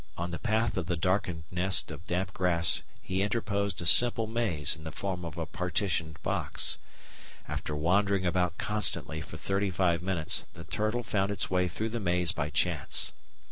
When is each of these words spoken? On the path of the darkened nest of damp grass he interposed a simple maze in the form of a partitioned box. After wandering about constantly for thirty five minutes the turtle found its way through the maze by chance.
On 0.17 0.31
the 0.31 0.39
path 0.39 0.77
of 0.77 0.87
the 0.87 0.97
darkened 0.97 1.43
nest 1.51 1.91
of 1.91 2.07
damp 2.07 2.33
grass 2.33 2.81
he 3.03 3.21
interposed 3.21 3.79
a 3.81 3.85
simple 3.85 4.25
maze 4.25 4.75
in 4.75 4.83
the 4.83 4.91
form 4.91 5.23
of 5.23 5.37
a 5.37 5.45
partitioned 5.45 6.17
box. 6.23 6.79
After 7.47 7.75
wandering 7.75 8.25
about 8.25 8.57
constantly 8.57 9.21
for 9.21 9.37
thirty 9.37 9.69
five 9.69 10.01
minutes 10.01 10.47
the 10.55 10.63
turtle 10.63 11.03
found 11.03 11.29
its 11.29 11.51
way 11.51 11.67
through 11.67 11.89
the 11.89 11.99
maze 11.99 12.31
by 12.31 12.49
chance. 12.49 13.13